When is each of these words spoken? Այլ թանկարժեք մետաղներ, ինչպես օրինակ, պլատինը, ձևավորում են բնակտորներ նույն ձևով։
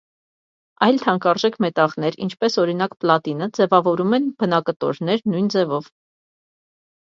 Այլ 0.85 0.95
թանկարժեք 1.01 1.57
մետաղներ, 1.65 2.17
ինչպես 2.27 2.57
օրինակ, 2.65 2.97
պլատինը, 3.05 3.49
ձևավորում 3.59 4.19
են 4.21 4.27
բնակտորներ 4.41 5.25
նույն 5.37 5.55
ձևով։ 5.59 5.95